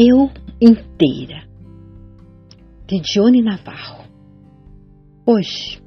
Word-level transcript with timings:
Eu 0.00 0.30
inteira, 0.60 1.42
de 2.86 3.00
Johnny 3.00 3.42
Navarro. 3.42 4.04
Hoje 5.26 5.82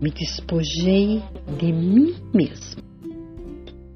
me 0.00 0.10
despojei 0.10 1.22
de 1.58 1.72
mim 1.74 2.14
mesmo. 2.32 2.82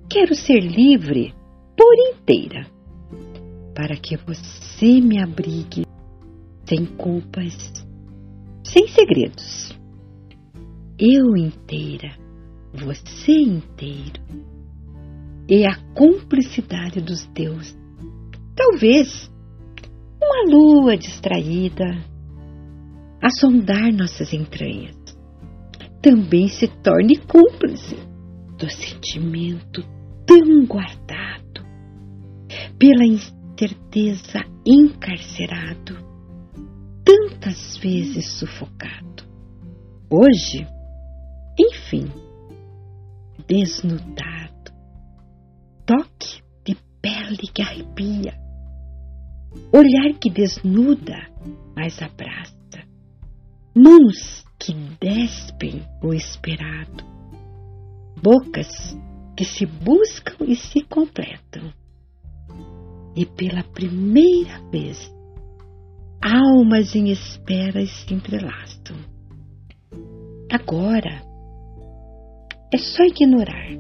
Quero 0.07 0.35
ser 0.35 0.61
livre 0.61 1.35
por 1.75 1.95
inteira, 2.13 2.67
para 3.75 3.97
que 3.97 4.19
você 4.19 5.01
me 5.01 5.19
abrigue 5.19 5.87
sem 6.69 6.85
culpas, 6.85 7.73
sem 8.63 8.87
segredos. 8.89 9.75
Eu 10.99 11.35
inteira, 11.39 12.19
você 12.75 13.33
inteiro, 13.33 14.23
e 15.49 15.65
a 15.65 15.75
cumplicidade 15.95 17.01
dos 17.01 17.25
deuses. 17.29 17.86
Talvez 18.57 19.31
uma 20.21 20.51
lua 20.51 20.97
distraída 20.97 21.85
a 23.23 23.31
sondar 23.31 23.93
nossas 23.93 24.33
entranhas 24.33 24.97
também 26.03 26.49
se 26.49 26.69
torne 26.69 27.17
cúmplice 27.17 27.97
do 28.57 28.71
sentimento 28.71 29.83
tão 30.25 30.65
guardado, 30.65 31.67
pela 32.79 33.05
incerteza 33.05 34.45
encarcerado, 34.65 35.97
tantas 37.05 37.77
vezes 37.79 38.39
sufocado. 38.39 39.25
Hoje, 40.11 40.67
enfim, 41.59 42.07
desnudado, 43.49 44.73
toque 45.85 46.43
de 46.65 46.77
pele 47.03 47.49
que 47.53 47.63
arrepia, 47.63 47.96
olhar 49.77 50.19
que 50.19 50.31
desnuda, 50.31 51.29
mas 51.77 52.01
abraça, 52.01 52.55
mãos 53.77 54.45
que 54.59 54.73
despem 54.99 55.83
o 56.03 56.15
esperado, 56.15 57.05
bocas 58.23 58.97
que 59.37 59.45
se 59.45 59.67
buscam 59.67 60.47
e 60.47 60.57
se 60.57 60.81
completam. 60.83 61.71
E 63.15 63.27
pela 63.27 63.63
primeira 63.63 64.59
vez, 64.71 65.13
almas 66.23 66.95
em 66.95 67.11
espera 67.11 67.85
se 67.85 68.15
entrelaçam. 68.15 68.97
Agora 70.51 71.23
é 72.73 72.79
só 72.79 73.05
ignorar 73.05 73.73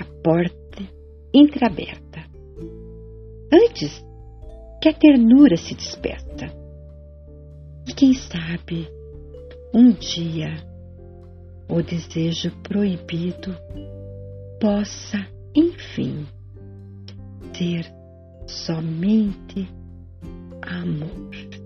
a 0.00 0.04
porta 0.24 0.82
entreaberta. 1.32 2.26
Antes 3.52 4.07
que 4.80 4.88
a 4.88 4.94
ternura 4.94 5.56
se 5.56 5.74
desperta. 5.74 6.52
E 7.86 7.92
quem 7.92 8.14
sabe, 8.14 8.88
um 9.74 9.90
dia, 9.92 10.54
o 11.68 11.82
desejo 11.82 12.50
proibido 12.62 13.54
possa, 14.60 15.26
enfim, 15.54 16.26
ser 17.54 17.92
somente 18.46 19.68
amor. 20.62 21.57